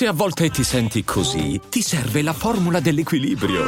[0.00, 3.66] Se a volte ti senti così, ti serve la formula dell'equilibrio.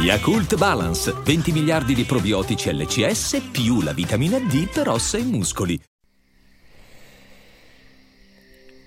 [0.00, 5.82] Yakult Balance, 20 miliardi di probiotici LCS più la vitamina D per ossa e muscoli.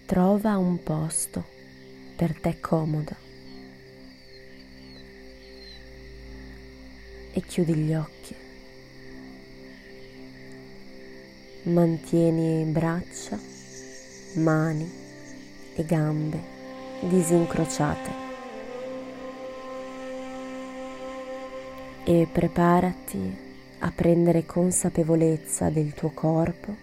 [0.05, 1.45] Trova un posto
[2.15, 3.13] per te comodo
[7.33, 8.35] e chiudi gli occhi.
[11.63, 13.37] Mantieni braccia,
[14.35, 15.00] mani
[15.75, 16.39] e gambe
[17.01, 18.29] disincrociate
[22.03, 23.49] e preparati
[23.79, 26.75] a prendere consapevolezza del tuo corpo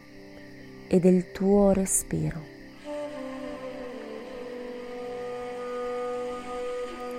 [0.86, 2.56] e del tuo respiro.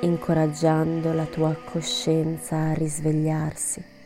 [0.01, 3.98] incoraggiando la tua coscienza a risvegliarsi.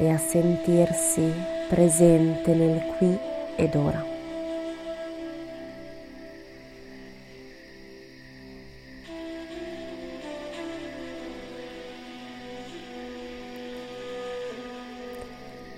[0.00, 1.30] E a sentirsi
[1.68, 3.16] presente nel qui
[3.56, 4.10] ed ora.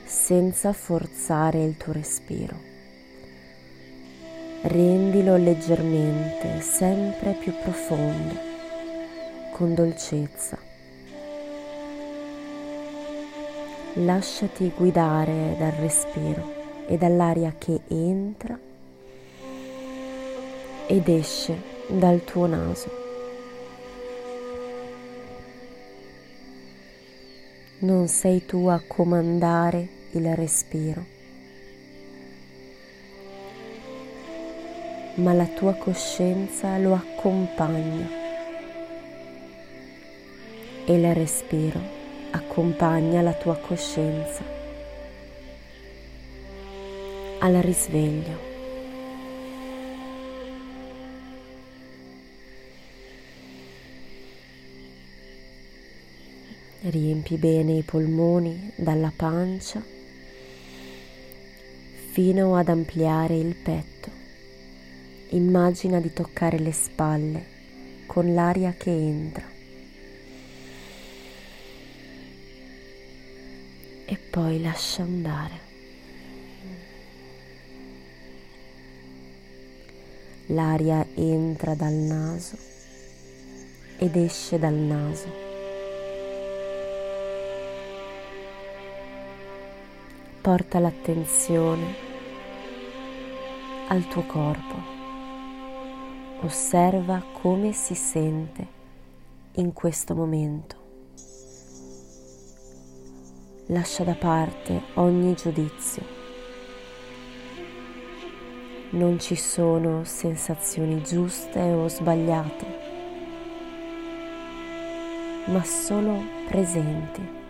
[0.04, 2.56] senza forzare il tuo respiro.
[4.62, 8.34] Rendilo leggermente, sempre più profondo,
[9.52, 10.71] con dolcezza.
[13.94, 18.58] Lasciati guidare dal respiro e dall'aria che entra
[20.86, 23.00] ed esce dal tuo naso.
[27.80, 31.04] Non sei tu a comandare il respiro,
[35.16, 38.08] ma la tua coscienza lo accompagna
[40.84, 42.01] e il respiro
[42.32, 44.42] accompagna la tua coscienza
[47.38, 48.50] al risveglio.
[56.80, 59.82] Riempi bene i polmoni dalla pancia
[62.10, 64.10] fino ad ampliare il petto.
[65.30, 67.44] Immagina di toccare le spalle
[68.06, 69.51] con l'aria che entra.
[74.12, 75.70] E poi lascia andare.
[80.48, 82.58] L'aria entra dal naso
[83.96, 85.28] ed esce dal naso.
[90.42, 91.94] Porta l'attenzione
[93.88, 94.90] al tuo corpo.
[96.42, 98.66] Osserva come si sente
[99.52, 100.81] in questo momento
[103.66, 106.20] lascia da parte ogni giudizio.
[108.90, 112.66] Non ci sono sensazioni giuste o sbagliate,
[115.46, 117.40] ma solo presenti.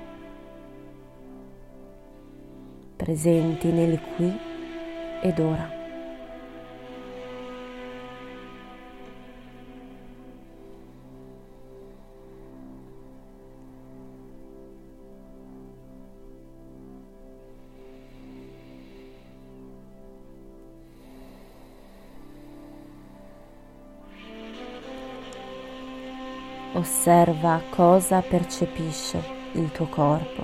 [2.97, 4.39] Presenti nel qui
[5.23, 5.82] ed ora.
[26.75, 29.23] Osserva cosa percepisce
[29.53, 30.43] il tuo corpo.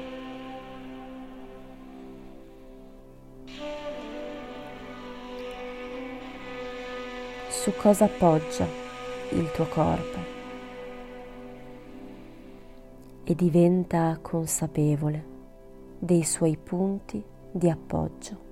[7.49, 8.66] Su cosa appoggia
[9.31, 10.19] il tuo corpo
[13.25, 15.25] e diventa consapevole
[15.99, 18.47] dei suoi punti di appoggio.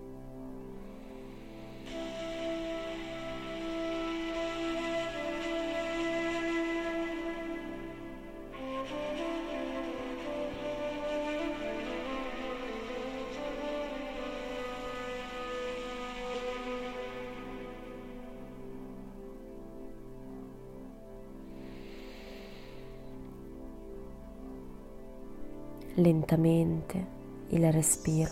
[25.99, 27.07] Lentamente
[27.49, 28.31] il respiro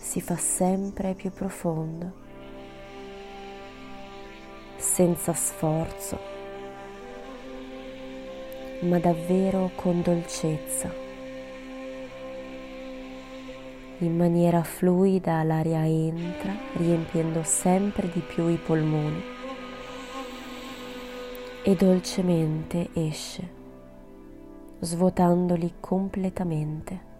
[0.00, 2.10] si fa sempre più profondo,
[4.78, 6.18] senza sforzo,
[8.80, 10.92] ma davvero con dolcezza.
[13.98, 19.22] In maniera fluida l'aria entra, riempiendo sempre di più i polmoni
[21.62, 23.61] e dolcemente esce
[24.82, 27.10] svuotandoli completamente.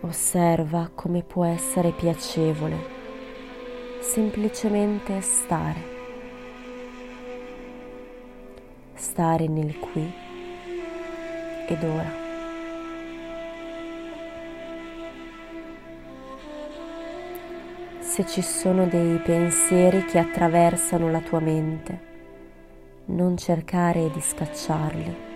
[0.00, 3.00] Osserva come può essere piacevole
[4.00, 5.90] semplicemente stare.
[8.94, 10.12] Stare nel qui
[11.68, 12.21] ed ora.
[18.12, 22.00] Se ci sono dei pensieri che attraversano la tua mente,
[23.06, 25.30] non cercare di scacciarli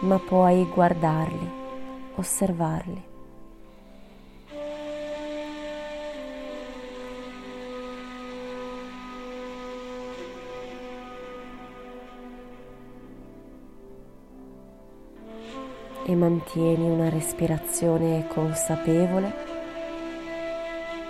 [0.00, 1.50] ma puoi guardarli,
[2.14, 3.04] osservarli.
[16.06, 19.47] E mantieni una respirazione consapevole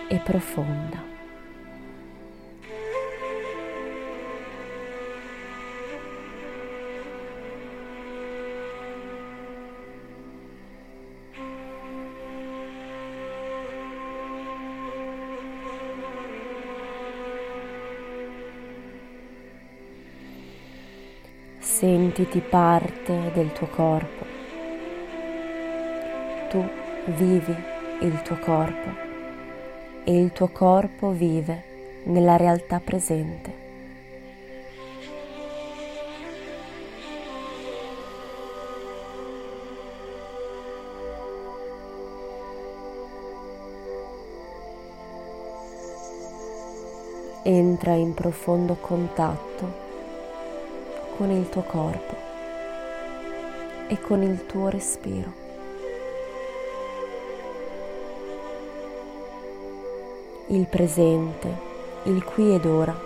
[0.09, 1.17] e profonda.
[21.61, 24.27] Sentiti parte del tuo corpo.
[26.49, 26.69] Tu
[27.05, 27.55] vivi
[28.01, 29.08] il tuo corpo
[30.05, 31.63] e il tuo corpo vive
[32.05, 33.67] nella realtà presente.
[47.43, 49.87] Entra in profondo contatto
[51.17, 52.15] con il tuo corpo
[53.89, 55.48] e con il tuo respiro.
[60.51, 61.49] Il presente,
[62.05, 62.99] il qui ed ora,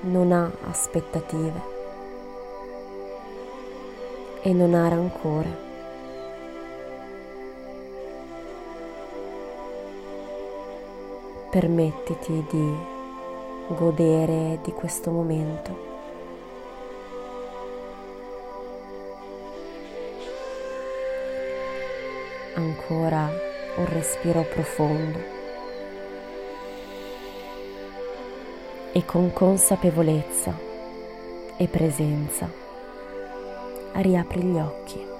[0.00, 1.62] non ha aspettative
[4.42, 5.64] e non ha rancore.
[11.50, 12.76] Permettiti di
[13.68, 15.86] godere di questo momento.
[22.56, 23.30] ancora
[23.76, 25.35] un respiro profondo
[28.96, 30.58] e con consapevolezza
[31.58, 32.50] e presenza
[33.92, 35.15] riapri gli occhi.